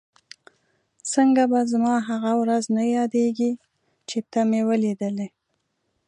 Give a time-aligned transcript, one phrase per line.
[1.13, 3.51] څنګه به زما هغه ورځ نه یادېږي
[4.09, 5.27] چې ته مې ولیدلې؟